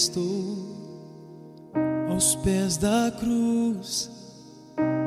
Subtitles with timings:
[0.00, 0.56] estou
[2.08, 4.10] aos pés da cruz,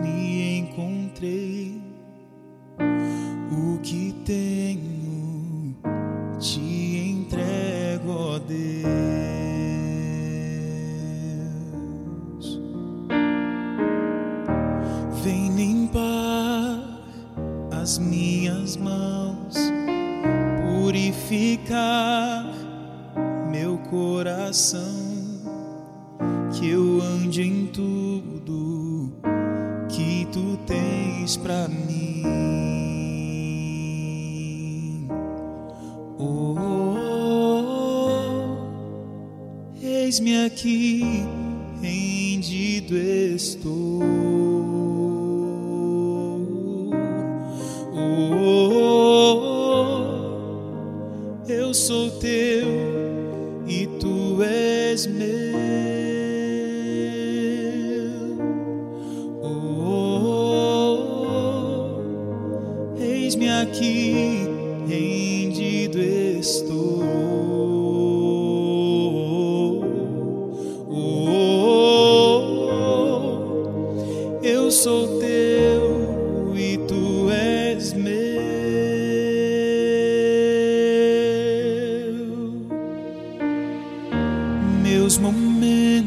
[0.00, 1.82] me encontrei.
[3.50, 5.74] O que tenho
[6.38, 8.56] te entrego, ó Deus.
[15.24, 17.00] Vem limpar
[17.82, 19.56] as minhas mãos,
[20.62, 22.54] purificar
[23.58, 24.82] meu coração,
[26.52, 29.14] que eu ande em tudo
[29.88, 32.22] que tu tens para mim.
[36.18, 36.96] Oh,
[39.82, 41.02] eis-me aqui,
[41.80, 44.02] rendido estou.
[47.94, 48.26] Oh,
[51.48, 53.25] eu sou teu
[53.66, 55.26] e tu és meu.
[59.42, 60.98] Oh,
[63.00, 64.46] eis-me aqui,
[64.86, 67.02] rendido estou.
[70.88, 72.22] Oh,
[74.42, 75.65] eu sou teu
[85.06, 86.04] Meus momentos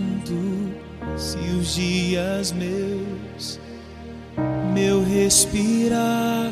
[1.42, 3.58] e os dias meus,
[4.74, 6.52] meu respirar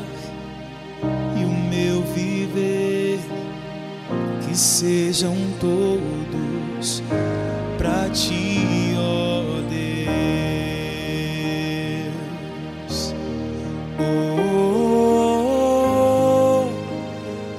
[1.38, 3.18] e o meu viver,
[4.40, 7.02] que sejam todos
[7.76, 9.60] para ti, ó
[12.88, 13.14] Deus.
[14.00, 14.86] Oh,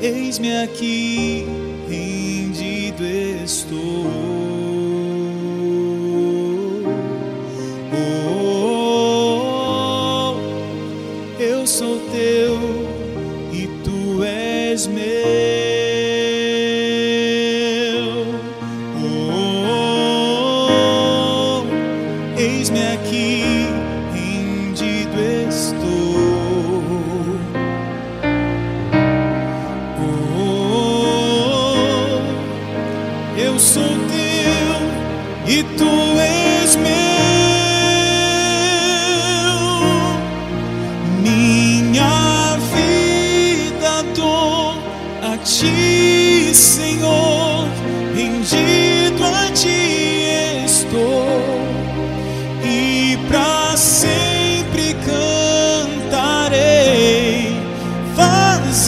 [0.01, 1.45] eis-me aqui,
[1.87, 4.38] rendido estou.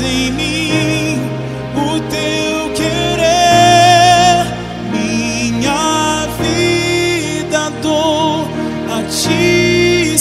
[0.04, 1.20] Em mim
[1.76, 4.48] o teu querer,
[4.92, 8.48] minha vida dou
[8.90, 10.18] a ti,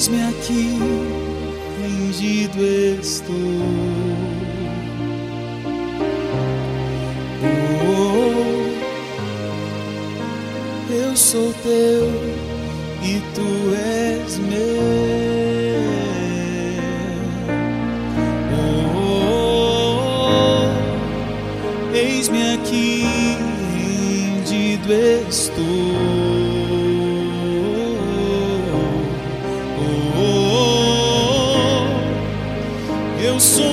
[0.00, 0.78] Eis-me aqui,
[1.78, 2.64] rendido
[3.02, 3.36] estou.
[7.84, 8.00] Oh,
[10.90, 12.08] eu sou teu
[13.02, 14.80] e tu és meu.
[18.96, 20.64] Oh,
[21.94, 23.04] eis-me aqui,
[23.76, 24.94] rendido
[25.28, 25.79] estou.
[33.40, 33.69] Oh, eu sou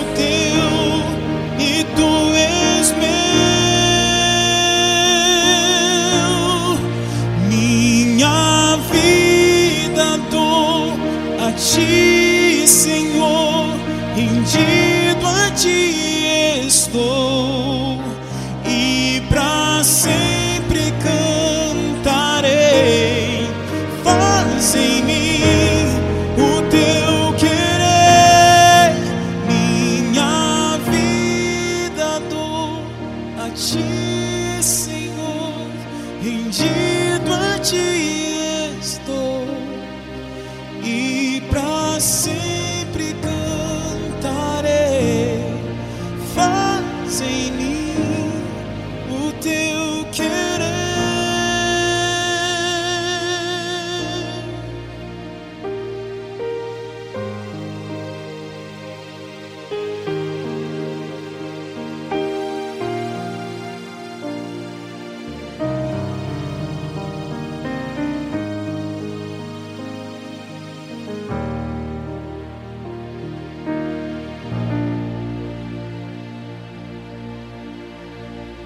[37.69, 37.96] te